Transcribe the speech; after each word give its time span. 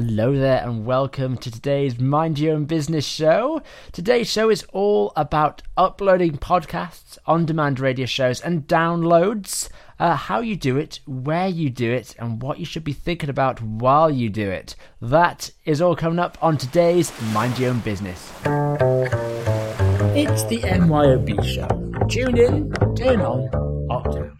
Hello 0.00 0.32
there, 0.32 0.62
and 0.64 0.86
welcome 0.86 1.36
to 1.38 1.50
today's 1.50 1.98
Mind 1.98 2.38
Your 2.38 2.54
Own 2.54 2.66
Business 2.66 3.04
show. 3.04 3.60
Today's 3.90 4.30
show 4.30 4.48
is 4.48 4.64
all 4.72 5.12
about 5.16 5.62
uploading 5.76 6.38
podcasts, 6.38 7.18
on 7.26 7.44
demand 7.44 7.80
radio 7.80 8.06
shows, 8.06 8.40
and 8.40 8.68
downloads. 8.68 9.68
Uh, 9.98 10.14
how 10.14 10.38
you 10.38 10.54
do 10.54 10.76
it, 10.76 11.00
where 11.04 11.48
you 11.48 11.68
do 11.68 11.90
it, 11.90 12.14
and 12.20 12.40
what 12.40 12.60
you 12.60 12.64
should 12.64 12.84
be 12.84 12.92
thinking 12.92 13.28
about 13.28 13.60
while 13.60 14.08
you 14.08 14.30
do 14.30 14.48
it. 14.48 14.76
That 15.02 15.50
is 15.64 15.82
all 15.82 15.96
coming 15.96 16.20
up 16.20 16.38
on 16.40 16.58
today's 16.58 17.10
Mind 17.32 17.58
Your 17.58 17.70
Own 17.70 17.80
Business. 17.80 18.30
It's 20.14 20.44
the 20.44 20.60
MYOB 20.62 21.42
show. 21.44 22.06
Tune 22.06 22.38
in, 22.38 22.72
turn 22.94 23.20
on, 23.20 23.50
opt 23.90 24.16
out. 24.16 24.30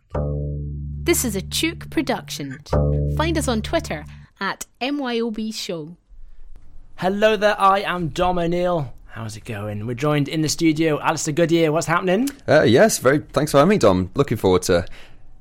This 1.03 1.25
is 1.25 1.35
a 1.35 1.43
Tuke 1.43 1.91
production. 1.91 2.61
Find 3.17 3.37
us 3.37 3.49
on 3.49 3.61
Twitter 3.63 4.05
at 4.41 4.67
MYOB 4.81 5.53
Show. 5.55 5.97
Hello 6.97 7.37
there, 7.37 7.61
I 7.61 7.81
am 7.81 8.09
Dom 8.09 8.39
O'Neill. 8.39 8.93
How's 9.07 9.37
it 9.37 9.45
going? 9.45 9.87
We're 9.87 9.95
joined 9.95 10.29
in 10.29 10.43
the 10.43 10.49
studio, 10.49 11.01
Alistair 11.01 11.35
Goodyear. 11.35 11.73
What's 11.73 11.87
happening? 11.87 12.29
Uh, 12.47 12.63
yes, 12.63 12.99
very. 12.99 13.19
Thanks 13.19 13.53
for 13.53 13.59
having 13.59 13.71
me, 13.71 13.79
Dom. 13.79 14.11
Looking 14.15 14.37
forward 14.37 14.63
to 14.63 14.87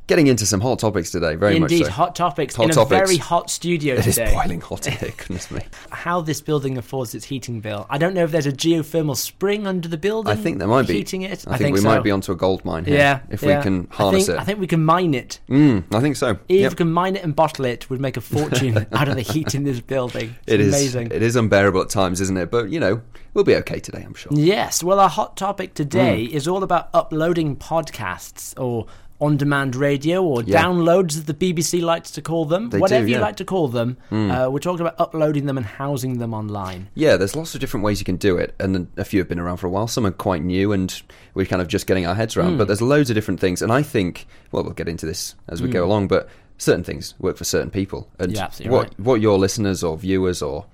getting 0.07 0.27
into 0.27 0.45
some 0.45 0.61
hot 0.61 0.79
topics 0.79 1.11
today. 1.11 1.35
Very 1.35 1.57
Indeed, 1.57 1.79
much 1.81 1.87
so. 1.87 1.91
hot 1.91 2.15
topics 2.15 2.55
Hot 2.55 2.63
in 2.63 2.69
topics. 2.71 2.91
a 2.91 3.05
very 3.05 3.17
hot 3.17 3.49
studio 3.49 3.95
It 3.95 4.07
is 4.07 4.15
today. 4.15 4.33
boiling 4.33 4.61
hot 4.61 4.85
here. 4.85 5.11
Goodness 5.17 5.51
me. 5.51 5.61
How 5.89 6.21
this 6.21 6.39
building 6.41 6.77
affords 6.77 7.13
its 7.13 7.25
heating 7.25 7.59
bill. 7.59 7.85
I 7.89 7.97
don't 7.97 8.13
know 8.13 8.23
if 8.23 8.31
there's 8.31 8.45
a 8.47 8.51
geothermal 8.51 9.15
spring 9.17 9.67
under 9.67 9.87
the 9.87 9.97
building. 9.97 10.31
I 10.31 10.35
think 10.35 10.59
there 10.59 10.67
might 10.67 10.87
be 10.87 10.93
heating 10.93 11.23
it. 11.23 11.45
I, 11.47 11.57
think, 11.57 11.75
we 11.75 11.81
so. 11.81 11.87
might 11.89 12.03
be 12.03 12.11
onto 12.11 12.31
a 12.31 12.35
gold 12.35 12.63
mine 12.63 12.85
here. 12.85 12.95
Yeah, 12.97 13.19
If 13.29 13.43
yeah. 13.43 13.57
we 13.57 13.63
can 13.63 13.87
I 13.91 13.95
harness 13.95 14.27
think, 14.27 14.37
it. 14.37 14.41
I 14.41 14.43
think 14.45 14.59
we 14.59 14.67
can 14.67 14.83
mine 14.83 15.13
it. 15.13 15.39
Mm, 15.49 15.83
I 15.93 15.99
think 15.99 16.15
so. 16.15 16.31
If 16.47 16.61
Yep. 16.61 16.71
we 16.71 16.75
can 16.77 16.91
mine 16.91 17.15
it 17.17 17.23
and 17.23 17.35
bottle 17.35 17.65
it, 17.65 17.89
we'd 17.89 17.99
make 18.01 18.17
a 18.17 18.21
fortune 18.21 18.87
out 18.93 19.07
of 19.09 19.15
the 19.15 19.21
heat 19.21 19.53
in 19.55 19.63
this 19.65 19.81
building. 19.81 20.35
It's 20.45 20.53
It 20.53 20.59
is. 20.61 20.73
amazing. 20.73 21.11
It 21.11 21.21
is 21.21 21.35
unbearable 21.35 21.81
at 21.81 21.89
times, 21.89 22.21
isn't 22.21 22.37
it? 22.37 22.49
But 22.49 22.69
you 22.69 22.79
know, 22.79 23.01
we'll 23.33 23.43
be 23.43 23.55
okay 23.55 23.79
today. 23.79 24.03
I'm 24.05 24.13
sure. 24.13 24.31
Yes. 24.33 24.81
Well, 24.83 24.99
our 25.01 25.09
hot 25.09 25.35
topic 25.35 25.73
today 25.73 26.25
Hmm. 26.27 26.35
is 26.35 26.47
all 26.47 26.63
about 26.63 26.89
uploading 26.93 27.57
podcasts 27.57 28.53
or 28.59 28.85
on-demand 29.19 29.75
radio 29.75 30.23
or 30.23 30.43
Yeah. 30.43 30.63
downloads, 30.63 31.15
as 31.15 31.23
the 31.25 31.33
BBC 31.33 31.81
likes 31.81 32.11
to 32.11 32.21
call 32.21 32.45
them. 32.45 32.69
They 32.69 32.77
Whatever 32.79 33.05
you 33.07 33.13
yeah. 33.13 33.17
Hmm. 33.17 33.23
like 33.23 33.35
to 33.37 33.45
call 33.45 33.67
them. 33.67 33.97
Uh, 34.11 34.47
we're 34.51 34.59
talking 34.59 34.81
about 34.81 34.95
uploading 34.99 35.45
them 35.47 35.57
and 35.57 35.65
housing 35.65 36.19
them 36.19 36.33
online. 36.33 36.87
Yeah, 36.93 37.17
there's 37.17 37.35
lots 37.35 37.55
of 37.55 37.61
different 37.61 37.83
ways 37.83 37.99
you 37.99 38.05
can 38.05 38.17
do 38.17 38.37
it, 38.37 38.53
and 38.59 38.87
a 38.95 39.03
few 39.03 39.19
have 39.19 39.27
been 39.27 39.39
around 39.39 39.57
for 39.57 39.67
a 39.67 39.69
while. 39.71 39.87
Some 39.87 40.05
are 40.05 40.11
quite 40.11 40.43
new, 40.43 40.71
and 40.71 41.01
we're 41.33 41.45
kind 41.47 41.61
of 41.61 41.67
just 41.67 41.87
getting 41.87 42.05
our 42.05 42.13
heads 42.15 42.37
around. 42.37 42.51
Hmm. 42.53 42.57
But 42.59 42.67
there's 42.67 42.81
loads 42.81 43.09
of 43.09 43.15
different 43.15 43.39
things, 43.39 43.61
and 43.61 43.71
I 43.71 43.81
think, 43.81 44.27
well, 44.51 44.63
we'll 44.63 44.73
get 44.73 44.87
into 44.87 45.05
this 45.05 45.33
as 45.47 45.61
we 45.61 45.69
go 45.69 45.83
along. 45.83 46.07
But 46.09 46.29
certain 46.59 46.83
things 46.83 47.13
work 47.19 47.37
for 47.37 47.43
certain 47.43 47.69
people, 47.71 48.07
and 48.19 48.37
Hmm. 48.37 48.69
What 48.69 48.83
right. 48.87 48.99
what 48.99 49.21
your 49.21 49.37
listeners 49.39 49.83
or 49.83 49.97
viewers 49.97 50.41
or 50.41 50.65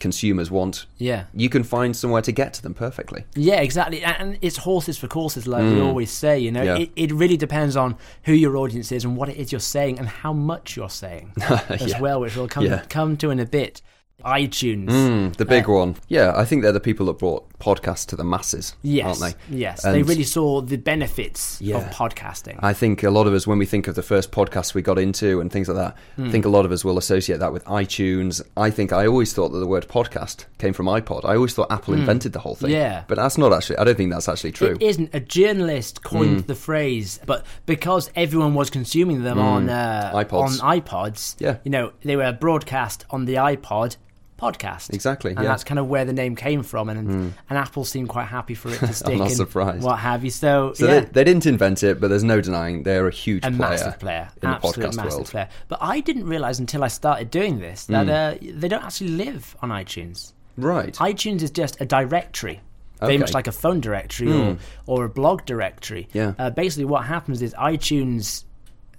consumers 0.00 0.50
want, 0.50 0.86
Yeah. 0.98 1.24
you 1.34 1.48
can 1.48 1.62
find 1.62 1.96
somewhere 1.96 2.22
to 2.22 2.32
get 2.32 2.54
to 2.54 2.62
them 2.62 2.74
perfectly. 2.74 3.24
Yeah, 3.34 3.60
exactly. 3.60 4.02
And 4.02 4.38
it's 4.42 4.58
horses 4.58 4.98
for 4.98 5.08
courses, 5.08 5.46
like 5.46 5.62
we 5.62 5.80
mm. 5.80 5.86
always 5.86 6.10
say. 6.10 6.38
You 6.38 6.52
know. 6.52 6.62
Yeah. 6.62 6.78
it, 6.78 6.90
it 6.96 7.12
really 7.12 7.36
depends 7.36 7.76
on 7.76 7.96
who 8.24 8.32
your 8.32 8.56
audience 8.56 8.92
is 8.92 9.04
and 9.04 9.16
what 9.16 9.28
it 9.28 9.36
is 9.36 9.52
you're 9.52 9.60
saying 9.60 9.98
and 9.98 10.08
how 10.08 10.32
much 10.32 10.76
you're 10.76 10.90
saying 10.90 11.32
as 11.68 11.86
Yeah. 11.86 12.00
well, 12.00 12.20
which 12.20 12.36
we'll 12.36 12.48
come 12.48 12.64
Yeah. 12.64 12.84
come 12.88 13.16
to 13.18 13.30
in 13.30 13.40
a 13.40 13.46
bit. 13.46 13.82
iTunes. 14.24 14.88
Mm, 14.88 15.36
the 15.36 15.44
big 15.44 15.68
one, 15.68 15.96
yeah. 16.08 16.32
I 16.34 16.44
think 16.44 16.62
they're 16.62 16.72
the 16.72 16.80
people 16.80 17.06
that 17.06 17.18
brought 17.18 17.46
podcasts 17.58 18.06
to 18.06 18.16
the 18.16 18.24
masses, 18.24 18.74
Yes, 18.82 19.20
aren't 19.22 19.36
they? 19.50 19.56
yes, 19.56 19.82
they 19.82 20.02
really 20.02 20.24
saw 20.24 20.60
the 20.62 20.76
benefits 20.78 21.60
of 21.60 21.82
podcasting. 21.90 22.58
I 22.60 22.72
think 22.72 23.02
a 23.02 23.10
lot 23.10 23.26
of 23.26 23.34
us, 23.34 23.46
when 23.46 23.58
we 23.58 23.66
think 23.66 23.86
of 23.88 23.94
the 23.94 24.02
first 24.02 24.32
podcasts 24.32 24.74
we 24.74 24.82
got 24.82 24.98
into 24.98 25.40
and 25.40 25.52
things 25.52 25.68
like 25.68 25.76
that, 25.76 25.96
Hmm. 26.16 26.24
I 26.28 26.30
think 26.30 26.44
a 26.44 26.48
lot 26.48 26.64
of 26.64 26.72
us 26.72 26.84
will 26.84 26.98
associate 26.98 27.40
that 27.40 27.52
with 27.52 27.64
iTunes. 27.66 28.40
I 28.56 28.70
think 28.70 28.92
I 28.92 29.06
always 29.06 29.32
thought 29.32 29.50
that 29.50 29.58
the 29.58 29.66
word 29.66 29.86
podcast 29.86 30.46
came 30.58 30.72
from 30.72 30.86
iPod. 30.86 31.24
I 31.24 31.34
always 31.36 31.54
thought 31.54 31.70
Apple 31.70 31.94
invented 31.94 32.32
the 32.32 32.40
whole 32.40 32.54
thing. 32.54 32.70
Hmm. 32.70 32.76
Yeah. 32.76 33.04
But 33.06 33.16
that's 33.16 33.36
not 33.38 33.52
actually, 33.52 33.78
I 33.78 33.84
don't 33.84 33.96
think 33.96 34.10
that's 34.12 34.28
actually 34.28 34.52
true. 34.52 34.70
Hmm. 34.70 34.76
It 34.76 34.82
isn't. 34.82 35.10
A 35.14 35.20
journalist 35.20 36.02
coined 36.02 36.46
the 36.46 36.54
phrase, 36.54 37.20
but 37.26 37.44
because 37.66 38.10
everyone 38.16 38.54
was 38.54 38.70
consuming 38.70 39.22
them 39.24 39.38
on 39.38 39.68
uh, 39.68 40.10
iPods. 40.14 40.62
on 40.62 40.80
iPods, 40.80 41.36
Yeah. 41.38 41.58
you 41.64 41.70
know, 41.70 41.92
they 42.02 42.16
were 42.16 42.32
broadcast 42.32 43.04
on 43.10 43.26
the 43.26 43.34
iPod 43.34 43.96
podcast. 44.38 44.92
Exactly, 44.92 45.30
and 45.30 45.38
yeah. 45.38 45.44
Hmm. 45.44 45.48
that's 45.48 45.64
kind 45.64 45.78
of 45.78 45.88
where 45.88 46.04
the 46.04 46.12
name 46.12 46.36
came 46.36 46.62
from. 46.62 46.88
And 46.88 47.34
and 47.48 47.58
Apple 47.58 47.84
seemed 47.84 48.08
quite 48.08 48.26
happy 48.26 48.54
for 48.54 48.68
it 48.70 48.78
to 48.78 48.92
stick. 48.92 49.18
not 49.18 49.30
surprised. 49.30 49.82
What 49.82 49.98
have 49.98 50.24
you? 50.24 50.30
So, 50.30 50.72
so 50.74 50.86
yeah. 50.86 51.00
they, 51.00 51.06
they 51.06 51.24
didn't 51.24 51.46
invent 51.46 51.82
it, 51.82 52.00
but 52.00 52.08
there's 52.08 52.24
no 52.24 52.40
denying 52.40 52.82
they're 52.82 53.08
a 53.08 53.12
huge 53.12 53.44
a 53.44 53.50
player, 53.50 53.58
massive 53.58 53.98
player, 53.98 54.28
in 54.42 54.48
absolute 54.48 54.74
the 54.74 54.88
podcast 54.88 54.96
massive 54.96 55.12
world. 55.12 55.26
player. 55.26 55.48
But 55.68 55.78
I 55.80 56.00
didn't 56.00 56.24
realize 56.26 56.58
until 56.58 56.84
I 56.84 56.88
started 56.88 57.30
doing 57.30 57.58
this 57.58 57.86
that 57.86 58.08
uh, 58.08 58.36
they 58.40 58.68
don't 58.68 58.84
actually 58.84 59.10
live 59.10 59.56
on 59.62 59.70
iTunes. 59.70 60.32
Right. 60.56 60.94
iTunes 60.94 61.42
is 61.42 61.50
just 61.50 61.80
a 61.80 61.86
directory. 61.86 62.60
Very 63.00 63.18
much 63.18 63.34
like 63.34 63.46
a 63.46 63.52
phone 63.52 63.80
directory 63.80 64.32
or, 64.32 64.56
or 64.86 65.04
a 65.04 65.08
blog 65.08 65.44
directory. 65.44 66.08
Yeah. 66.14 66.32
Uh, 66.38 66.48
basically, 66.48 66.86
what 66.86 67.04
happens 67.04 67.42
is 67.42 67.52
iTunes 67.54 68.44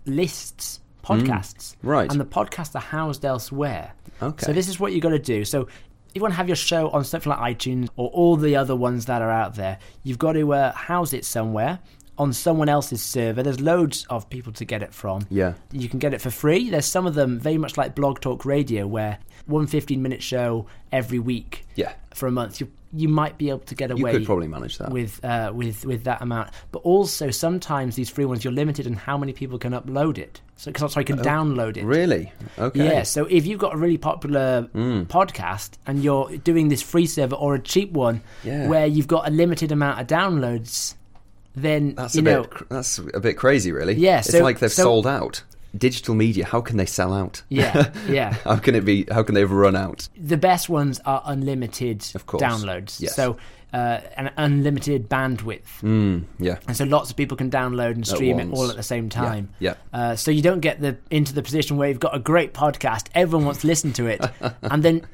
lists 0.06 0.80
podcasts. 1.07 1.75
Right. 1.84 2.09
And 2.12 2.19
the 2.19 2.25
podcasts 2.25 2.75
are 2.75 2.81
housed 2.81 3.23
elsewhere. 3.25 3.94
Okay. 4.22 4.45
So, 4.45 4.53
this 4.53 4.68
is 4.68 4.79
what 4.79 4.94
you 4.94 5.01
got 5.01 5.09
to 5.09 5.19
do. 5.19 5.45
So, 5.45 5.62
if 5.62 6.16
you 6.16 6.22
want 6.22 6.34
to 6.34 6.38
have 6.38 6.47
your 6.50 6.56
show 6.56 6.90
on 6.90 7.03
something 7.03 7.29
like 7.29 7.57
iTunes 7.57 7.90
or 7.95 8.09
all 8.09 8.35
the 8.35 8.56
other 8.56 8.75
ones 8.75 9.06
that 9.06 9.22
are 9.22 9.31
out 9.31 9.56
there, 9.56 9.78
you've 10.03 10.18
got 10.18 10.34
to 10.34 10.53
uh, 10.53 10.72
house 10.73 11.13
it 11.13 11.25
somewhere 11.25 11.79
on 12.18 12.34
someone 12.34 12.68
else's 12.68 13.01
server. 13.03 13.44
There's 13.44 13.62
loads 13.62 14.06
of 14.09 14.28
people 14.29 14.51
to 14.53 14.66
get 14.66 14.81
it 14.81 14.91
from. 14.94 15.28
Yeah. 15.29 15.53
You 15.72 15.88
can 15.88 16.00
get 16.00 16.13
it 16.16 16.22
for 16.22 16.31
free. 16.31 16.69
There's 16.72 16.85
some 16.88 17.06
of 17.06 17.13
them 17.13 17.39
very 17.39 17.59
much 17.59 17.78
like 17.78 17.94
Blog 17.94 18.19
Talk 18.22 18.44
Radio, 18.45 18.88
where 18.88 19.19
one 19.45 19.68
15 19.68 20.01
minute 20.01 20.24
show 20.24 20.66
every 20.91 21.19
week 21.19 21.66
Yeah. 21.75 21.94
for 22.16 22.28
a 22.28 22.31
month. 22.31 22.59
You 22.59 22.72
you 22.94 23.09
might 23.09 23.38
be 23.38 23.50
able 23.50 23.59
to 23.59 23.75
get 23.75 23.91
away. 23.91 24.13
You 24.13 24.19
could 24.19 24.25
probably 24.25 24.47
manage 24.47 24.78
that. 24.79 24.91
with 24.91 25.24
uh, 25.24 25.51
with 25.53 25.85
with 25.85 26.06
that 26.06 26.22
amount. 26.22 26.50
But 26.72 26.79
also 26.79 27.29
sometimes 27.29 27.95
these 27.95 28.09
free 28.09 28.25
ones 28.25 28.44
you're 28.44 28.53
limited 28.53 28.88
in 28.88 28.94
how 28.94 29.18
many 29.18 29.34
people 29.34 29.59
can 29.59 29.74
upload 29.74 30.18
it. 30.18 30.41
So 30.59 30.72
because 30.72 30.94
so 30.94 31.00
I 31.00 31.03
can 31.03 31.19
download 31.19 31.78
it. 31.78 31.85
Really? 31.85 32.34
Okay. 32.57 32.84
Yeah, 32.84 33.03
so 33.03 33.25
if 33.25 33.45
you've 33.45 33.59
got 33.59 33.75
a 33.75 33.78
really 33.78 33.97
popular 34.00 34.68
Mm. 34.73 35.06
podcast 35.07 35.72
and 35.85 36.03
you're 36.03 36.35
doing 36.38 36.69
this 36.69 36.81
free 36.81 37.06
server 37.06 37.35
or 37.35 37.53
a 37.56 37.59
cheap 37.59 37.91
one 37.94 38.22
Yeah. 38.44 38.68
where 38.68 38.88
you've 38.88 39.07
got 39.07 39.28
a 39.28 39.31
limited 39.31 39.72
amount 39.72 40.01
of 40.01 40.07
downloads, 40.07 40.95
then 41.56 41.94
That's 41.95 42.16
you 42.16 42.22
a 42.22 42.23
know 42.23 42.41
bit. 42.44 42.69
That's 42.69 42.97
a 43.13 43.19
bit 43.19 43.38
crazy, 43.38 43.72
really. 43.72 43.95
Yeah, 43.95 44.19
It's 44.19 44.31
so- 44.31 44.44
like 44.44 44.59
they've 44.59 44.72
so- 44.72 44.84
sold 44.84 45.07
out. 45.07 45.44
Digital 45.75 46.16
media. 46.16 46.45
How 46.45 46.61
can 46.61 46.78
they 46.78 46.85
sell 46.85 47.13
out? 47.13 47.41
yeah, 47.50 47.91
yeah. 48.07 48.33
how 48.44 48.57
can 48.57 48.75
it 48.75 48.85
be? 48.85 49.05
How 49.11 49.23
can 49.23 49.35
they 49.35 49.45
run 49.45 49.75
out? 49.75 50.07
the 50.17 50.38
best 50.38 50.69
ones 50.69 51.00
are 51.05 51.22
unlimited 51.25 52.05
Of 52.16 52.25
course. 52.25 52.41
downloads. 52.44 53.00
Yes. 53.00 53.16
So 53.16 53.38
uh, 53.73 54.00
an 54.16 54.31
unlimited 54.38 55.09
bandwidth. 55.09 55.81
Mm, 55.83 56.23
yeah. 56.39 56.57
And 56.67 56.75
so 56.77 56.85
lots 56.85 57.09
of 57.11 57.17
people 57.17 57.35
can 57.38 57.51
download 57.51 57.91
and 57.91 58.07
stream 58.07 58.39
it 58.39 58.51
all 58.51 58.69
at 58.69 58.77
the 58.77 58.83
same 58.83 59.09
time. 59.09 59.50
yeah. 59.59 59.75
Uh, 59.94 60.16
so 60.16 60.31
you 60.31 60.41
don't 60.41 60.61
get 60.61 60.79
the 60.79 60.97
into 61.11 61.33
the 61.33 61.44
position 61.44 61.75
where 61.77 61.89
you've 61.89 62.00
got 62.00 62.16
a 62.16 62.19
great 62.19 62.53
podcast, 62.53 63.07
everyone 63.13 63.45
wants 63.45 63.61
to 63.61 63.67
listen 63.67 63.91
to 63.94 64.07
it, 64.07 64.22
and 64.63 64.83
then 64.83 65.06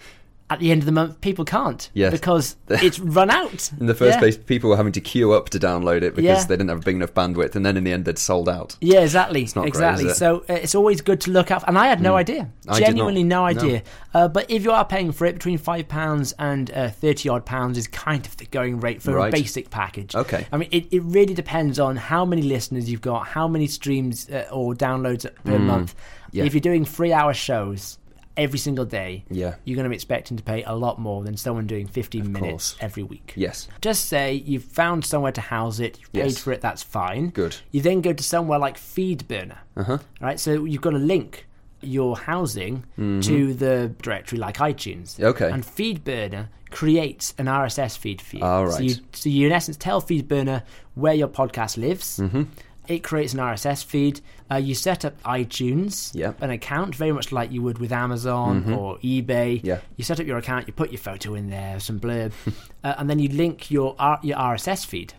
at 0.53 0.59
the 0.59 0.71
end 0.71 0.81
of 0.81 0.85
the 0.85 0.91
month 0.91 1.19
people 1.21 1.43
can't 1.45 1.89
Yes. 1.93 2.11
because 2.11 2.55
it's 2.69 2.99
run 2.99 3.29
out. 3.29 3.71
In 3.79 3.87
the 3.87 3.93
first 3.95 4.15
Yeah. 4.15 4.19
place, 4.19 4.37
people 4.37 4.69
were 4.69 4.77
having 4.77 4.93
to 4.93 5.01
queue 5.01 5.33
up 5.33 5.49
to 5.49 5.59
download 5.59 6.01
it 6.03 6.15
because 6.15 6.23
Yeah. 6.41 6.43
they 6.45 6.55
didn't 6.55 6.69
have 6.69 6.79
a 6.79 6.83
big 6.83 6.95
enough 6.95 7.13
bandwidth, 7.13 7.55
and 7.55 7.65
then 7.65 7.75
in 7.77 7.83
the 7.83 7.91
end, 7.91 8.05
they'd 8.05 8.17
sold 8.17 8.47
out. 8.47 8.77
Yeah, 8.81 9.01
exactly. 9.01 9.43
It's 9.43 9.55
not 9.55 9.63
great, 9.63 9.69
exactly. 9.69 10.05
is 10.05 10.11
it? 10.11 10.15
So 10.15 10.37
uh, 10.49 10.53
it's 10.53 10.75
always 10.75 11.01
good 11.01 11.19
to 11.21 11.31
look 11.31 11.51
up. 11.51 11.63
And 11.67 11.77
I 11.77 11.87
had 11.87 12.01
no 12.01 12.15
idea. 12.15 12.49
I 12.67 12.79
Genuinely 12.79 13.23
no 13.23 13.41
No. 13.41 13.45
idea. 13.45 13.81
Uh, 14.13 14.27
but 14.27 14.49
if 14.49 14.63
you 14.63 14.71
are 14.71 14.85
paying 14.85 15.11
for 15.11 15.25
it, 15.25 15.33
between 15.33 15.57
five 15.57 15.87
pounds 15.87 16.33
and 16.39 16.71
uh, 16.71 16.89
thirty 16.89 17.27
odd 17.29 17.45
pounds 17.45 17.77
is 17.77 17.87
kind 17.87 18.25
of 18.25 18.37
the 18.37 18.45
going 18.45 18.79
rate 18.79 19.01
for 19.01 19.13
Right. 19.13 19.33
a 19.33 19.35
basic 19.35 19.69
package. 19.69 20.15
Okay. 20.15 20.45
I 20.51 20.57
mean, 20.57 20.69
it, 20.71 20.85
it 20.91 21.01
really 21.03 21.33
depends 21.33 21.79
on 21.79 21.95
how 21.95 22.23
many 22.25 22.43
listeners 22.43 22.89
you've 22.89 23.01
got, 23.01 23.27
how 23.27 23.47
many 23.47 23.67
streams 23.67 24.29
uh, 24.29 24.45
or 24.51 24.73
downloads 24.75 25.25
per 25.43 25.57
month. 25.57 25.95
Mm. 25.95 25.99
Yeah. 26.31 26.43
If 26.45 26.53
you're 26.53 26.61
doing 26.61 26.83
three 26.85 27.13
hour 27.13 27.33
shows 27.33 27.97
every 28.35 28.57
single 28.59 28.85
day, 28.85 29.23
Yeah. 29.29 29.55
you're 29.63 29.75
going 29.75 29.83
to 29.83 29.89
be 29.89 29.95
expecting 29.95 30.37
to 30.37 30.43
pay 30.43 30.63
a 30.63 30.73
lot 30.73 30.99
more 30.99 31.23
than 31.23 31.37
someone 31.37 31.67
doing 31.67 31.87
15 31.87 32.31
minutes 32.31 32.71
course. 32.73 32.75
every 32.81 33.03
week. 33.03 33.33
Yes. 33.35 33.67
Just 33.81 34.05
say 34.05 34.33
you've 34.33 34.63
found 34.63 35.05
somewhere 35.05 35.31
to 35.33 35.41
house 35.41 35.79
it, 35.79 35.99
you've 35.99 36.11
paid 36.13 36.25
Yes. 36.25 36.37
for 36.39 36.51
it, 36.51 36.61
that's 36.61 36.81
fine. 36.83 37.29
Good. 37.29 37.55
You 37.71 37.81
then 37.81 38.01
go 38.01 38.11
to 38.13 38.23
somewhere 38.23 38.57
like 38.59 38.77
FeedBurner. 38.77 39.57
Uh-huh. 39.77 39.97
Right, 40.19 40.39
so 40.39 40.65
you've 40.65 40.81
got 40.81 40.91
to 40.91 40.97
link 40.97 41.45
your 41.81 42.15
housing 42.17 42.85
to 42.97 43.53
the 43.53 43.93
directory 44.01 44.39
like 44.39 44.57
iTunes. 44.57 45.15
Mm-hmm. 45.15 45.25
Okay. 45.25 45.51
And 45.51 45.63
FeedBurner 45.63 46.47
creates 46.71 47.35
an 47.37 47.45
RSS 47.47 47.97
feed 47.97 48.19
for 48.21 48.37
you. 48.37 48.43
Ah, 48.43 48.69
So 48.69 48.81
you, 48.81 48.95
so 49.11 49.29
you 49.29 49.45
in 49.47 49.53
essence 49.53 49.77
tell 49.77 50.01
FeedBurner 50.01 50.63
where 50.95 51.13
your 51.13 51.27
podcast 51.27 51.77
lives. 51.77 52.19
Mm-hmm. 52.19 52.43
It 52.87 53.03
creates 53.03 53.33
an 53.33 53.39
RSS 53.39 53.83
feed. 53.83 54.19
Uh, 54.51 54.55
you 54.57 54.75
set 54.75 55.05
up 55.05 55.13
iTunes, 55.23 56.13
Yep. 56.13 56.41
an 56.41 56.49
account, 56.49 56.95
very 56.95 57.11
much 57.13 57.31
like 57.31 57.51
you 57.51 57.61
would 57.61 57.77
with 57.79 57.91
Amazon 57.91 58.73
or 58.73 58.97
eBay. 58.99 59.61
Yeah. 59.63 59.79
You 59.95 60.03
set 60.03 60.19
up 60.19 60.25
your 60.27 60.37
account, 60.37 60.67
you 60.67 60.73
put 60.73 60.91
your 60.91 60.99
photo 60.99 61.33
in 61.35 61.49
there, 61.49 61.79
some 61.79 61.99
blurb, 61.99 62.33
uh, 62.83 62.95
and 62.97 63.09
then 63.09 63.19
you 63.19 63.29
link 63.29 63.71
your 63.71 63.95
R- 63.99 64.19
your 64.21 64.37
RSS 64.37 64.85
feed. 64.85 65.13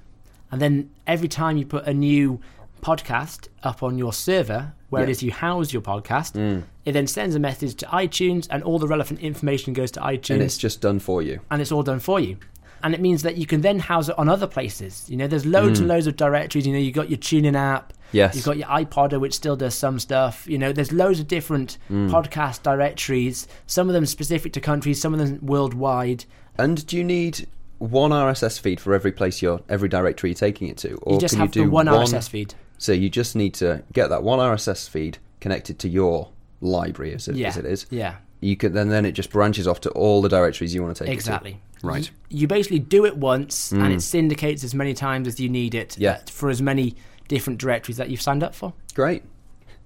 And 0.52 0.60
then 0.60 0.90
every 1.06 1.28
time 1.28 1.56
you 1.56 1.64
put 1.66 1.86
a 1.86 1.94
new 1.94 2.40
podcast 2.82 3.48
up 3.62 3.82
on 3.82 3.96
your 3.96 4.12
server 4.12 4.72
where 4.90 5.02
it 5.02 5.06
Yeah. 5.08 5.10
is 5.12 5.22
you 5.22 5.32
house 5.32 5.72
your 5.72 5.82
podcast. 5.82 6.36
It 6.84 6.92
then 6.92 7.06
sends 7.06 7.34
a 7.34 7.38
message 7.40 7.74
to 7.76 7.86
iTunes, 7.86 8.46
and 8.50 8.62
all 8.62 8.78
the 8.78 8.86
relevant 8.86 9.20
information 9.20 9.72
goes 9.72 9.90
to 9.92 10.00
iTunes, 10.00 10.30
and 10.34 10.42
it's 10.42 10.58
just 10.58 10.80
done 10.82 10.98
for 11.00 11.22
you. 11.22 11.40
and 11.50 11.60
it's 11.62 11.72
all 11.72 11.82
done 11.82 11.98
for 11.98 12.20
you. 12.20 12.36
And 12.84 12.94
it 12.94 13.00
means 13.00 13.22
that 13.22 13.36
you 13.36 13.46
can 13.46 13.62
then 13.62 13.78
house 13.80 14.08
it 14.10 14.16
on 14.18 14.28
other 14.28 14.46
places. 14.46 15.06
You 15.08 15.16
know, 15.16 15.26
there's 15.26 15.46
loads 15.46 15.80
and 15.80 15.88
loads 15.88 16.06
of 16.06 16.14
directories. 16.16 16.66
You 16.66 16.72
know, 16.74 16.78
you've 16.78 16.94
got 16.94 17.08
your 17.10 17.18
TuneIn 17.18 17.56
app. 17.56 17.92
Mm. 17.92 17.96
Yes. 18.12 18.36
You've 18.36 18.44
got 18.44 18.58
your 18.58 18.68
iPodder, 18.68 19.18
which 19.18 19.34
still 19.34 19.56
does 19.56 19.74
some 19.74 19.98
stuff. 19.98 20.46
You 20.46 20.58
know, 20.58 20.70
there's 20.72 20.92
loads 20.92 21.18
of 21.18 21.26
different 21.26 21.78
Mm. 21.90 22.10
podcast 22.10 22.62
directories. 22.62 23.48
Some 23.66 23.88
of 23.88 23.94
them 23.94 24.06
specific 24.06 24.52
to 24.52 24.60
countries, 24.60 25.00
some 25.00 25.12
of 25.14 25.18
them 25.18 25.38
worldwide. 25.42 26.26
And 26.58 26.86
do 26.86 26.96
you 26.96 27.02
need 27.04 27.48
one 27.78 28.12
RSS 28.12 28.58
feed 28.60 28.78
for 28.80 28.94
every 28.94 29.10
place 29.12 29.42
you're, 29.42 29.60
every 29.68 29.88
directory 29.88 30.30
you're 30.30 30.34
taking 30.36 30.68
it 30.68 30.76
to, 30.78 30.94
or 31.02 31.14
You 31.14 31.20
just 31.20 31.34
can 31.34 31.40
have 31.40 31.48
you 31.56 31.62
do 31.62 31.64
the 31.64 31.70
one 31.70 31.86
RSS 31.88 32.28
feed. 32.28 32.54
So 32.78 32.92
you 32.92 33.08
just 33.10 33.34
need 33.34 33.54
to 33.54 33.82
get 33.92 34.10
that 34.10 34.22
one 34.22 34.38
RSS 34.38 34.88
feed 34.88 35.18
connected 35.40 35.78
to 35.80 35.88
your 35.88 36.28
library, 36.60 37.14
as 37.14 37.28
it, 37.28 37.36
Yeah. 37.36 37.48
as 37.48 37.56
it 37.56 37.64
is. 37.64 37.86
Yeah. 37.90 38.16
You 38.44 38.56
can 38.56 38.72
then 38.74 38.88
then 38.90 39.04
it 39.06 39.12
just 39.12 39.30
branches 39.30 39.66
off 39.66 39.80
to 39.82 39.90
all 39.90 40.20
the 40.20 40.28
directories 40.28 40.74
you 40.74 40.82
want 40.82 40.96
to 40.96 41.04
take. 41.04 41.08
it 41.08 41.12
to. 41.12 41.14
Exactly. 41.14 41.60
Right. 41.82 42.10
You, 42.28 42.40
you 42.40 42.46
basically 42.46 42.78
do 42.78 43.04
it 43.06 43.16
once, 43.16 43.72
and 43.72 43.92
it 43.92 44.02
syndicates 44.02 44.62
as 44.64 44.74
many 44.74 44.92
times 44.94 45.26
as 45.28 45.40
you 45.40 45.48
need 45.48 45.74
it. 45.74 45.90
Mm. 45.90 46.00
Yeah. 46.00 46.18
For 46.30 46.50
as 46.50 46.60
many 46.60 46.94
different 47.28 47.58
directories 47.58 47.96
that 47.96 48.10
you've 48.10 48.20
signed 48.22 48.42
up 48.42 48.54
for. 48.54 48.74
Great. 48.94 49.22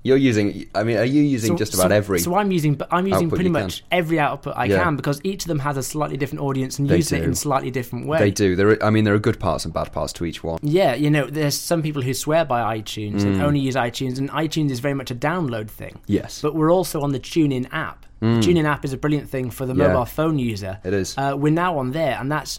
You're 0.05 0.17
using. 0.17 0.67
I 0.75 0.83
mean, 0.85 0.97
are 0.97 1.05
you 1.05 1.23
using 1.23 1.57
just 1.57 1.75
about 1.75 1.91
so, 1.91 1.95
every? 1.97 2.19
So 2.21 2.35
I'm 2.37 2.51
using, 2.53 2.81
I'm 2.91 3.07
using 3.07 3.29
pretty 3.31 3.49
much 3.49 3.81
can. 3.81 3.99
every 3.99 4.19
output 4.19 4.55
I 4.57 4.65
Yeah. 4.67 4.83
can 4.85 4.97
because 4.97 5.21
each 5.25 5.43
of 5.45 5.49
them 5.49 5.59
has 5.61 5.77
a 5.77 5.83
slightly 5.83 6.17
different 6.17 6.43
audience 6.43 6.79
and 6.79 6.89
They 6.89 6.97
use 6.97 7.11
it 7.13 7.19
do. 7.19 7.25
in 7.25 7.35
slightly 7.35 7.71
different 7.73 8.07
way. 8.07 8.19
they 8.19 8.31
do. 8.31 8.55
There. 8.57 8.71
Are, 8.71 8.83
I 8.85 8.91
mean, 8.91 9.05
there 9.05 9.15
are 9.15 9.19
good 9.19 9.39
parts 9.41 9.65
and 9.65 9.75
bad 9.75 9.93
parts 9.93 10.13
to 10.15 10.25
each 10.25 10.43
one. 10.45 10.59
Yeah, 10.63 10.95
you 10.95 11.11
know, 11.11 11.27
there's 11.27 11.57
some 11.59 11.83
people 11.83 12.03
who 12.03 12.15
swear 12.15 12.45
by 12.45 12.77
iTunes 12.79 13.21
Mm. 13.23 13.27
and 13.27 13.43
only 13.43 13.61
use 13.61 13.75
iTunes, 13.75 14.19
and 14.19 14.31
iTunes 14.31 14.71
is 14.71 14.79
very 14.81 14.95
much 14.95 15.11
a 15.11 15.17
download 15.17 15.69
thing. 15.69 15.95
Yes. 16.07 16.41
But 16.43 16.55
we're 16.57 16.73
also 16.73 17.01
on 17.03 17.11
the 17.13 17.21
TuneIn 17.21 17.67
app. 17.73 18.07
The 18.21 18.27
TuneIn 18.27 18.65
app 18.65 18.85
is 18.85 18.93
a 18.93 18.97
brilliant 18.97 19.29
thing 19.29 19.51
for 19.51 19.65
the 19.67 19.75
Mm. 19.75 19.79
Yeah. 19.79 19.87
mobile 19.89 20.05
phone 20.07 20.39
user. 20.39 20.79
It 20.85 20.93
is. 20.93 21.17
Uh, 21.17 21.35
we're 21.39 21.53
now 21.53 21.79
on 21.79 21.93
there, 21.93 22.17
and 22.21 22.31
that's 22.33 22.59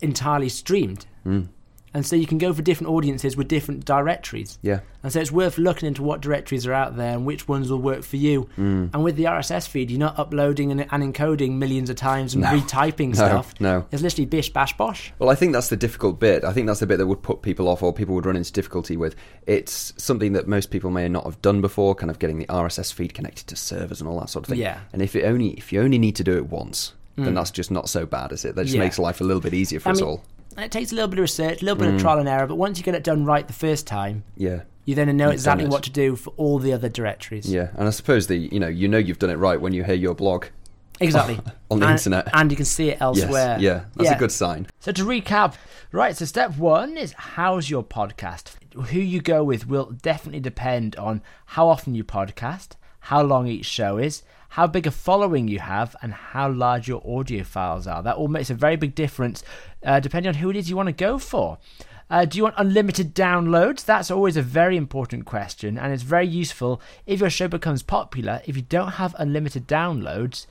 entirely 0.00 0.48
streamed. 0.48 1.06
Mm. 1.26 1.48
And 1.94 2.04
so 2.04 2.16
you 2.16 2.26
can 2.26 2.38
go 2.38 2.52
for 2.52 2.60
different 2.60 2.90
audiences 2.92 3.36
with 3.36 3.46
different 3.46 3.84
directories. 3.84 4.58
Yeah. 4.62 4.80
And 5.04 5.12
so 5.12 5.20
it's 5.20 5.30
worth 5.30 5.58
looking 5.58 5.86
into 5.86 6.02
what 6.02 6.20
directories 6.20 6.66
are 6.66 6.72
out 6.72 6.96
there 6.96 7.12
and 7.12 7.24
which 7.24 7.46
ones 7.46 7.70
will 7.70 7.78
work 7.78 8.02
for 8.02 8.16
you. 8.16 8.48
Mm. 8.58 8.90
And 8.92 9.04
with 9.04 9.14
the 9.14 9.24
RSS 9.24 9.68
feed, 9.68 9.90
you're 9.92 10.00
not 10.00 10.18
uploading 10.18 10.72
and, 10.72 10.80
and 10.90 11.14
encoding 11.14 11.52
millions 11.52 11.90
of 11.90 11.96
times 11.96 12.34
and 12.34 12.42
No. 12.42 12.48
retyping 12.50 13.08
No, 13.10 13.14
stuff. 13.14 13.54
no. 13.60 13.86
It's 13.92 14.02
literally 14.02 14.26
bish 14.26 14.52
bash 14.52 14.76
bosh. 14.76 15.12
Well, 15.20 15.30
I 15.30 15.36
think 15.36 15.52
that's 15.52 15.68
the 15.68 15.76
difficult 15.76 16.18
bit. 16.18 16.42
I 16.42 16.52
think 16.52 16.66
that's 16.66 16.80
the 16.80 16.86
bit 16.86 16.96
that 16.98 17.06
would 17.06 17.22
put 17.22 17.42
people 17.42 17.68
off, 17.68 17.80
or 17.82 17.92
people 17.92 18.14
would 18.16 18.26
run 18.26 18.34
into 18.36 18.52
difficulty 18.52 18.96
with. 18.96 19.14
It's 19.46 19.92
something 19.96 20.32
that 20.32 20.48
most 20.48 20.70
people 20.72 20.90
may 20.90 21.08
not 21.08 21.24
have 21.24 21.40
done 21.42 21.60
before, 21.60 21.94
kind 21.94 22.10
of 22.10 22.18
getting 22.18 22.38
the 22.40 22.46
RSS 22.46 22.92
feed 22.92 23.14
connected 23.14 23.46
to 23.46 23.56
servers 23.56 24.00
and 24.00 24.08
all 24.10 24.18
that 24.18 24.30
sort 24.30 24.46
of 24.46 24.48
thing. 24.50 24.58
Yeah. 24.58 24.80
And 24.92 25.00
if 25.00 25.14
it 25.14 25.24
only 25.24 25.50
if 25.50 25.72
you 25.72 25.80
only 25.80 25.98
need 25.98 26.16
to 26.16 26.24
do 26.24 26.36
it 26.36 26.46
once, 26.48 26.94
then 27.16 27.34
that's 27.34 27.52
just 27.52 27.70
not 27.70 27.88
so 27.88 28.04
bad, 28.04 28.32
is 28.32 28.44
it? 28.44 28.56
That 28.56 28.64
just 28.64 28.74
Yeah. 28.74 28.80
makes 28.82 28.98
life 28.98 29.20
a 29.20 29.24
little 29.24 29.40
bit 29.40 29.54
easier 29.54 29.78
for 29.78 29.90
I 29.90 29.92
us 29.92 30.00
mean, 30.00 30.08
all. 30.08 30.24
It 30.56 30.70
takes 30.70 30.92
a 30.92 30.94
little 30.94 31.08
bit 31.08 31.18
of 31.18 31.22
research, 31.22 31.62
a 31.62 31.64
little 31.64 31.76
Mm. 31.76 31.86
bit 31.86 31.94
of 31.94 32.00
trial 32.00 32.18
and 32.18 32.28
error, 32.28 32.46
but 32.46 32.56
once 32.56 32.78
you 32.78 32.84
get 32.84 32.94
it 32.94 33.02
done 33.04 33.24
right 33.24 33.46
the 33.46 33.52
first 33.52 33.86
time, 33.86 34.24
Yeah. 34.36 34.60
you 34.84 34.94
then 34.94 35.14
know 35.16 35.26
You've 35.26 35.34
exactly 35.34 35.66
what 35.66 35.82
to 35.84 35.90
do 35.90 36.16
for 36.16 36.32
all 36.36 36.58
the 36.58 36.72
other 36.72 36.88
directories. 36.88 37.50
Yeah, 37.52 37.68
and 37.76 37.86
I 37.88 37.90
suppose 37.90 38.26
the 38.26 38.36
you 38.36 38.60
know 38.60 38.68
you 38.68 38.86
know 38.88 38.98
you've 38.98 39.18
done 39.18 39.30
it 39.30 39.36
right 39.36 39.60
when 39.60 39.72
you 39.72 39.84
hear 39.84 39.94
your 39.94 40.14
blog 40.14 40.46
Exactly. 41.00 41.40
on 41.70 41.80
the 41.80 41.86
and, 41.86 41.98
internet. 41.98 42.28
And 42.32 42.50
you 42.50 42.56
can 42.56 42.66
see 42.66 42.90
it 42.90 42.98
elsewhere. 43.00 43.56
Yes, 43.58 43.60
yeah, 43.60 43.84
that's 43.96 44.10
a 44.10 44.18
good 44.18 44.30
sign. 44.32 44.66
So 44.80 44.92
to 44.92 45.04
recap, 45.04 45.54
right, 45.92 46.16
so 46.16 46.24
step 46.24 46.56
one 46.56 46.96
is 46.96 47.12
house 47.12 47.68
your 47.68 47.82
podcast? 47.82 48.52
Who 48.90 48.98
you 49.00 49.20
go 49.20 49.42
with 49.44 49.66
will 49.68 49.90
definitely 50.02 50.40
depend 50.40 50.96
on 50.96 51.22
how 51.46 51.68
often 51.68 51.94
you 51.94 52.04
podcast, 52.04 52.70
how 53.00 53.22
long 53.22 53.46
each 53.46 53.66
show 53.66 53.98
is, 53.98 54.22
how 54.54 54.68
big 54.68 54.86
a 54.86 54.90
following 54.92 55.48
you 55.48 55.58
have, 55.58 55.96
and 56.00 56.14
how 56.14 56.48
large 56.48 56.86
your 56.86 57.02
audio 57.04 57.42
files 57.42 57.88
are. 57.88 58.04
That 58.04 58.14
all 58.14 58.28
makes 58.28 58.50
a 58.50 58.54
very 58.54 58.76
big 58.76 58.94
difference 58.94 59.42
uh, 59.84 59.98
depending 59.98 60.28
on 60.28 60.36
who 60.36 60.48
it 60.48 60.54
is 60.54 60.70
you 60.70 60.76
want 60.76 60.86
to 60.86 60.92
go 60.92 61.18
for. 61.18 61.58
Uh, 62.08 62.24
do 62.24 62.38
you 62.38 62.44
want 62.44 62.54
unlimited 62.56 63.16
downloads? 63.16 63.84
That's 63.84 64.12
always 64.12 64.36
a 64.36 64.42
very 64.42 64.76
important 64.76 65.24
question, 65.24 65.76
and 65.76 65.92
it's 65.92 66.04
very 66.04 66.28
useful 66.28 66.80
if 67.04 67.18
your 67.18 67.30
show 67.30 67.48
becomes 67.48 67.82
popular. 67.82 68.42
If 68.46 68.54
you 68.54 68.62
don't 68.62 68.92
have 68.92 69.16
unlimited 69.18 69.66
downloads, 69.66 70.46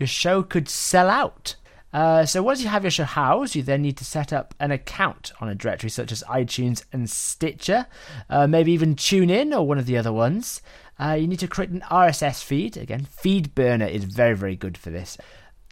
your 0.00 0.08
show 0.08 0.42
could 0.42 0.68
sell 0.68 1.08
out. 1.08 1.54
Uh, 1.94 2.26
so 2.26 2.42
once 2.42 2.60
you 2.60 2.66
have 2.68 2.82
your 2.82 2.90
show 2.90 3.04
housed, 3.04 3.54
you 3.54 3.62
then 3.62 3.80
need 3.80 3.96
to 3.96 4.04
set 4.04 4.32
up 4.32 4.52
an 4.58 4.72
account 4.72 5.30
on 5.40 5.48
a 5.48 5.54
directory 5.54 5.88
such 5.88 6.10
as 6.10 6.24
iTunes 6.24 6.82
and 6.92 7.08
Stitcher, 7.08 7.86
uh, 8.28 8.48
maybe 8.48 8.72
even 8.72 8.96
TuneIn 8.96 9.56
or 9.56 9.64
one 9.64 9.78
of 9.78 9.86
the 9.86 9.96
other 9.96 10.12
ones. 10.12 10.60
Uh, 10.98 11.12
you 11.12 11.28
need 11.28 11.38
to 11.38 11.46
create 11.46 11.70
an 11.70 11.82
RSS 11.82 12.42
feed. 12.42 12.76
Again, 12.76 13.06
FeedBurner 13.06 13.88
is 13.88 14.02
very, 14.02 14.34
very 14.34 14.56
good 14.56 14.76
for 14.76 14.90
this. 14.90 15.16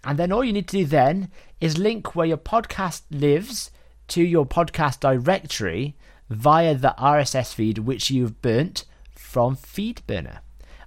And 0.04 0.16
then 0.16 0.30
all 0.30 0.44
you 0.44 0.52
need 0.52 0.68
to 0.68 0.78
do 0.78 0.84
then 0.84 1.28
is 1.60 1.76
link 1.76 2.14
where 2.14 2.26
your 2.26 2.36
podcast 2.36 3.02
lives 3.10 3.72
to 4.08 4.22
your 4.22 4.46
podcast 4.46 5.00
directory 5.00 5.96
via 6.30 6.76
the 6.76 6.94
RSS 6.98 7.52
feed 7.52 7.78
which 7.78 8.10
you've 8.10 8.40
burnt 8.40 8.84
from 9.10 9.56
FeedBurner. 9.56 10.38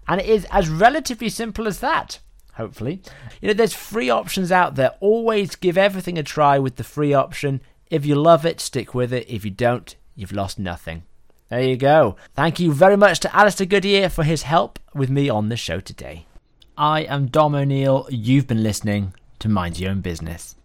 And 0.07 0.21
it 0.21 0.27
is 0.27 0.47
as 0.49 0.69
relatively 0.69 1.27
simple 1.27 1.67
as 1.67 1.81
that, 1.81 2.19
hopefully. 2.55 3.01
You 3.41 3.49
know, 3.49 3.53
there's 3.53 3.73
free 3.73 4.09
options 4.09 4.51
out 4.51 4.75
there. 4.75 4.95
Always 4.99 5.55
give 5.55 5.77
everything 5.77 6.17
a 6.17 6.23
try 6.23 6.59
with 6.59 6.75
the 6.75 6.83
free 6.83 7.13
option. 7.13 7.61
If 7.89 8.05
you 8.05 8.15
love 8.15 8.45
it, 8.45 8.59
stick 8.59 8.93
with 8.93 9.13
it. 9.13 9.29
If 9.29 9.45
you 9.45 9.51
don't, 9.51 9.95
you've 10.15 10.31
lost 10.31 10.57
nothing. 10.59 11.03
There 11.49 11.61
you 11.61 11.77
go. 11.77 12.15
Thank 12.33 12.59
you 12.59 12.73
very 12.73 12.97
much 12.97 13.19
to 13.21 13.35
Alistair 13.35 13.67
Goodyear 13.67 14.09
for 14.09 14.23
his 14.23 14.41
help 14.43 14.79
with 14.95 15.09
me 15.09 15.29
on 15.29 15.49
the 15.49 15.57
show 15.57 15.79
today. 15.79 16.25
I 16.77 17.01
am 17.01 17.27
Dom 17.27 17.55
O'Neill. 17.55 18.07
You've 18.09 18.47
been 18.47 18.63
listening 18.63 19.13
to 19.39 19.47
Mind 19.47 19.79
Your 19.79 19.91
Own 19.91 20.01
Business. 20.01 20.55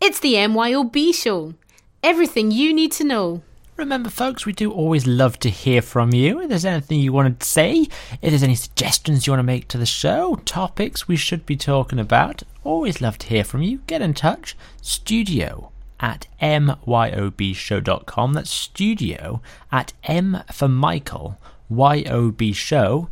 It's 0.00 0.20
the 0.20 0.34
MYOB 0.34 1.14
show. 1.14 1.54
Everything 2.02 2.50
you 2.50 2.74
need 2.74 2.92
to 2.92 3.04
know. 3.04 3.42
Remember, 3.76 4.08
folks, 4.08 4.46
we 4.46 4.54
do 4.54 4.72
always 4.72 5.06
love 5.06 5.38
to 5.40 5.50
hear 5.50 5.82
from 5.82 6.14
you. 6.14 6.40
If 6.40 6.48
there's 6.48 6.64
anything 6.64 6.98
you 6.98 7.12
want 7.12 7.38
to 7.38 7.46
say, 7.46 7.88
if 8.22 8.30
there's 8.30 8.42
any 8.42 8.54
suggestions 8.54 9.26
you 9.26 9.32
want 9.32 9.40
to 9.40 9.44
make 9.44 9.68
to 9.68 9.76
the 9.76 9.84
show, 9.84 10.36
topics 10.46 11.06
we 11.06 11.16
should 11.16 11.44
be 11.44 11.56
talking 11.56 11.98
about, 11.98 12.42
always 12.64 13.02
love 13.02 13.18
to 13.18 13.26
hear 13.26 13.44
from 13.44 13.60
you. 13.60 13.80
Get 13.86 14.00
in 14.00 14.14
touch. 14.14 14.56
Studio 14.80 15.72
at 16.00 16.26
myobshow.com. 16.40 18.32
That's 18.32 18.50
studio 18.50 19.42
at 19.70 19.92
m 20.04 20.42
for 20.50 20.68
Michael, 20.68 21.38
yobshow.com. 21.70 23.10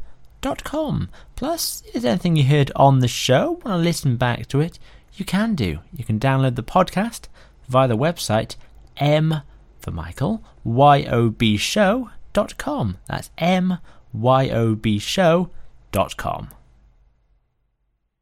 Plus, 1.37 1.83
if 1.87 1.93
there's 1.93 2.05
anything 2.07 2.37
you 2.37 2.45
heard 2.45 2.73
on 2.75 3.01
the 3.01 3.09
show, 3.09 3.51
want 3.51 3.67
to 3.67 3.77
listen 3.77 4.17
back 4.17 4.47
to 4.49 4.61
it, 4.61 4.79
you 5.13 5.27
can 5.27 5.55
do. 5.55 5.81
You 5.95 6.05
can 6.05 6.19
download 6.19 6.57
the 6.57 6.63
podcast 6.63 7.29
via 7.69 7.87
the 7.87 7.99
website 7.99 8.57
m 8.97 9.43
for 9.85 9.93
Michael, 9.93 10.43
yobshow.com. 10.67 12.99
That's 13.07 13.31
m 13.39 13.79
y 14.13 14.51
o 14.51 14.75
b 14.75 14.99
show.com. 14.99 16.49